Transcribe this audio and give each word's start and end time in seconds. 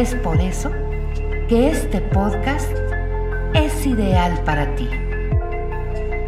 Es 0.00 0.14
por 0.14 0.40
eso 0.40 0.70
que 1.46 1.68
este 1.68 2.00
podcast 2.00 2.74
es 3.52 3.86
ideal 3.86 4.42
para 4.46 4.74
ti. 4.74 4.88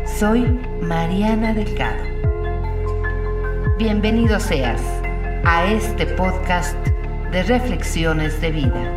Soy 0.04 0.42
Mariana 0.82 1.54
Delgado. 1.54 2.04
Bienvenido 3.78 4.38
seas 4.40 4.82
a 5.46 5.64
este 5.64 6.04
podcast 6.04 6.76
de 7.30 7.44
reflexiones 7.44 8.38
de 8.42 8.50
vida. 8.50 8.92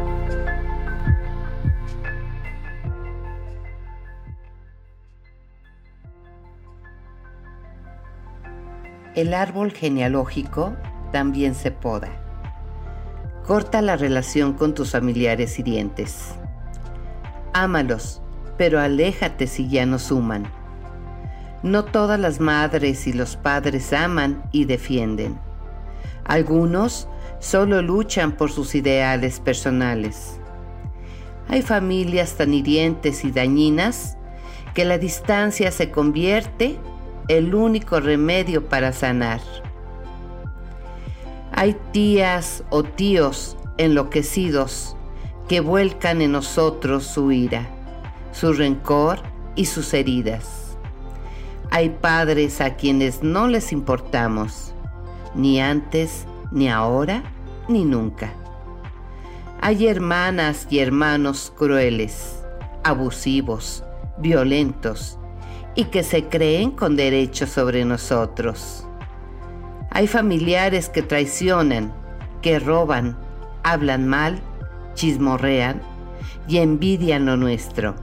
El 9.15 9.33
árbol 9.33 9.71
genealógico 9.71 10.75
también 11.13 11.55
se 11.55 11.71
poda. 11.71 12.24
Corta 13.45 13.83
la 13.83 13.95
relación 13.95 14.53
con 14.53 14.73
tus 14.73 14.91
familiares 14.91 15.59
hirientes. 15.59 16.33
Ámalos, 17.53 18.23
pero 18.57 18.79
aléjate 18.79 19.45
si 19.45 19.69
ya 19.69 19.85
no 19.85 19.99
suman. 19.99 20.47
No 21.61 21.85
todas 21.85 22.19
las 22.19 22.39
madres 22.39 23.05
y 23.05 23.13
los 23.13 23.35
padres 23.35 23.93
aman 23.93 24.43
y 24.51 24.65
defienden. 24.65 25.37
Algunos 26.23 27.07
solo 27.39 27.83
luchan 27.83 28.31
por 28.31 28.51
sus 28.51 28.73
ideales 28.73 29.39
personales. 29.39 30.39
Hay 31.47 31.61
familias 31.61 32.37
tan 32.37 32.51
hirientes 32.51 33.23
y 33.23 33.31
dañinas 33.31 34.17
que 34.73 34.85
la 34.85 34.97
distancia 34.97 35.69
se 35.71 35.91
convierte 35.91 36.79
el 37.27 37.53
único 37.53 37.99
remedio 37.99 38.67
para 38.67 38.91
sanar. 38.91 39.41
Hay 41.57 41.77
tías 41.93 42.65
o 42.69 42.83
tíos 42.83 43.55
enloquecidos 43.77 44.97
que 45.47 45.61
vuelcan 45.61 46.21
en 46.21 46.33
nosotros 46.33 47.05
su 47.05 47.31
ira, 47.31 47.69
su 48.33 48.51
rencor 48.51 49.19
y 49.55 49.63
sus 49.63 49.93
heridas. 49.93 50.75
Hay 51.71 51.91
padres 51.91 52.59
a 52.59 52.75
quienes 52.75 53.23
no 53.23 53.47
les 53.47 53.71
importamos, 53.71 54.73
ni 55.33 55.61
antes, 55.61 56.25
ni 56.51 56.69
ahora, 56.69 57.23
ni 57.69 57.85
nunca. 57.85 58.33
Hay 59.61 59.87
hermanas 59.87 60.67
y 60.69 60.79
hermanos 60.79 61.53
crueles, 61.55 62.43
abusivos, 62.83 63.81
violentos 64.17 65.17
y 65.73 65.85
que 65.85 66.03
se 66.03 66.25
creen 66.25 66.71
con 66.71 66.97
derecho 66.97 67.47
sobre 67.47 67.85
nosotros. 67.85 68.85
Hay 69.95 70.07
familiares 70.07 70.89
que 70.89 71.01
traicionan, 71.01 71.93
que 72.41 72.59
roban, 72.59 73.17
hablan 73.63 74.05
mal, 74.05 74.41
chismorrean 74.93 75.81
y 76.49 76.57
envidian 76.57 77.25
lo 77.25 77.37
nuestro. 77.37 77.95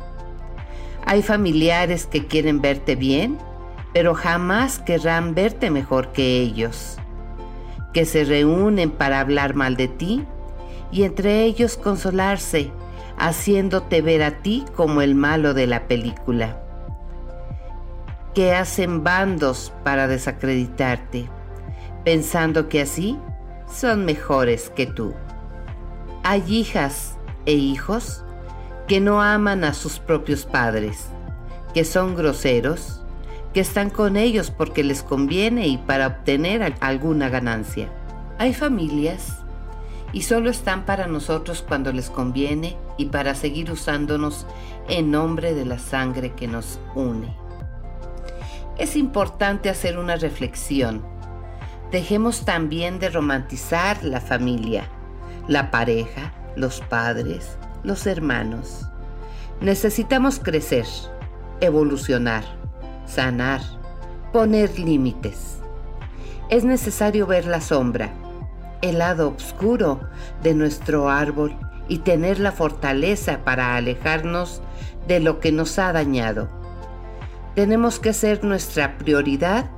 Hay 1.05 1.21
familiares 1.21 2.07
que 2.07 2.27
quieren 2.27 2.63
verte 2.63 2.97
bien, 2.97 3.37
pero 3.93 4.15
jamás 4.15 4.79
querrán 4.79 5.35
verte 5.35 5.71
mejor 5.71 6.13
que 6.13 6.41
ellos, 6.41 6.97
que 7.93 8.07
se 8.07 8.25
reúnen 8.25 8.91
para 8.91 9.21
hablar 9.21 9.55
mal 9.55 9.77
de 9.77 9.89
ti 9.89 10.25
y 10.93 11.03
entre 11.03 11.43
ellos 11.43 11.77
consolarse, 11.77 12.71
haciéndote 13.19 14.01
ver 14.01 14.23
a 14.23 14.39
ti 14.39 14.65
como 14.77 15.03
el 15.03 15.15
malo 15.15 15.53
de 15.53 15.67
la 15.67 15.87
película, 15.89 16.59
que 18.33 18.55
hacen 18.55 19.05
bandos 19.05 19.75
para 19.85 20.09
desacreditarte 20.09 21.29
pensando 22.05 22.69
que 22.69 22.83
así 22.83 23.19
son 23.73 24.05
mejores 24.05 24.71
que 24.71 24.87
tú. 24.87 25.15
Hay 26.25 26.43
hijas 26.49 27.17
e 27.47 27.53
hijos 27.53 28.25
que 28.87 29.01
no 29.01 29.23
aman 29.23 29.65
a 29.65 29.75
sus 29.75 29.99
propios 29.99 30.45
padres, 30.45 31.07
que 31.75 31.85
son 31.85 32.15
groseros, 32.15 33.01
que 33.53 33.61
están 33.61 33.91
con 33.91 34.17
ellos 34.17 34.51
porque 34.51 34.83
les 34.83 35.03
conviene 35.03 35.69
y 35.69 35.79
para 35.79 36.07
obtener 36.07 36.75
alguna 36.81 37.29
ganancia. 37.29 37.89
Hay 38.39 38.55
familias 38.55 39.39
y 40.13 40.23
solo 40.23 40.51
están 40.51 40.85
para 40.85 41.07
nosotros 41.07 41.65
cuando 41.67 41.93
les 41.93 42.11
conviene 42.11 42.77
y 42.99 43.07
para 43.07 43.35
seguir 43.35 43.71
usándonos 43.71 44.47
en 44.89 45.11
nombre 45.11 45.55
de 45.55 45.65
la 45.65 45.79
sangre 45.79 46.33
que 46.33 46.49
nos 46.49 46.79
une. 46.95 47.35
Es 48.79 48.97
importante 48.97 49.71
hacer 49.71 49.99
una 49.99 50.17
reflexión 50.17 51.12
Dejemos 51.93 52.47
también 52.47 52.99
de 52.99 53.11
romantizar 53.11 54.03
la 54.03 54.23
familia, 54.23 54.89
la 55.47 55.71
pareja, 55.71 56.33
los 56.57 56.81
padres, 56.81 57.59
los 57.85 58.07
hermanos. 58.07 58.87
Necesitamos 59.61 60.39
crecer, 60.39 60.87
evolucionar, 61.61 62.45
sanar, 63.05 63.61
poner 64.33 64.79
límites. 64.79 65.59
Es 66.49 66.65
necesario 66.65 67.27
ver 67.27 67.45
la 67.45 67.61
sombra, 67.61 68.15
el 68.81 68.99
lado 68.99 69.35
oscuro 69.37 70.01
de 70.43 70.55
nuestro 70.55 71.11
árbol 71.11 71.55
y 71.89 71.99
tener 71.99 72.41
la 72.41 72.53
fortaleza 72.53 73.45
para 73.45 73.77
alejarnos 73.77 74.63
de 75.07 75.21
lo 75.21 75.41
que 75.41 75.53
nos 75.53 75.79
ha 75.79 75.93
dañado. 75.93 76.49
Tenemos 77.55 78.01
que 78.01 78.15
ser 78.15 78.45
nuestra 78.45 78.97
prioridad 78.97 79.71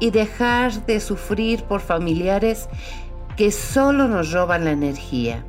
y 0.00 0.10
dejar 0.10 0.86
de 0.86 1.00
sufrir 1.00 1.64
por 1.64 1.80
familiares 1.80 2.68
que 3.36 3.50
solo 3.50 4.08
nos 4.08 4.32
roban 4.32 4.64
la 4.64 4.72
energía. 4.72 5.44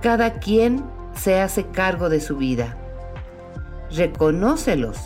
Cada 0.00 0.34
quien 0.34 0.84
se 1.14 1.40
hace 1.40 1.66
cargo 1.66 2.08
de 2.08 2.20
su 2.20 2.36
vida. 2.36 2.76
Reconócelos, 3.90 4.98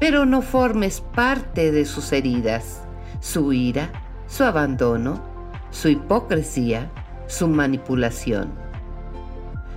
pero 0.00 0.24
no 0.24 0.42
formes 0.42 1.00
parte 1.00 1.72
de 1.72 1.84
sus 1.84 2.12
heridas, 2.12 2.82
su 3.20 3.52
ira, 3.52 3.90
su 4.26 4.44
abandono, 4.44 5.22
su 5.70 5.88
hipocresía, 5.88 6.90
su 7.26 7.48
manipulación. 7.48 8.50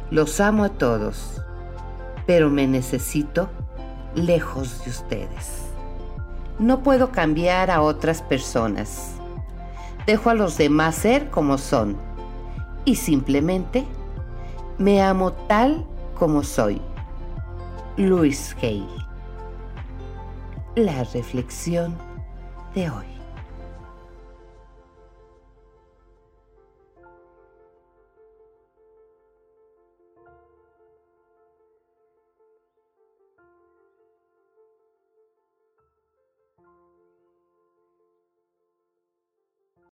Los 0.10 0.40
amo 0.40 0.64
a 0.64 0.70
todos, 0.70 1.42
pero 2.26 2.50
me 2.50 2.68
necesito 2.68 3.50
lejos 4.16 4.84
de 4.84 4.92
ustedes. 4.92 5.71
No 6.62 6.84
puedo 6.84 7.12
cambiar 7.12 7.72
a 7.72 7.82
otras 7.82 8.22
personas. 8.22 9.16
Dejo 10.06 10.30
a 10.30 10.36
los 10.36 10.60
demás 10.60 10.94
ser 10.94 11.32
como 11.32 11.58
son 11.58 11.98
y 12.86 12.98
simplemente 12.98 13.84
me 14.78 15.02
amo 15.02 15.34
tal 15.34 15.88
como 16.14 16.44
soy. 16.44 16.80
Luis 17.98 18.56
Hay. 18.62 18.88
La 20.76 21.04
reflexión 21.06 21.98
de 22.76 22.92
hoy. 22.92 23.21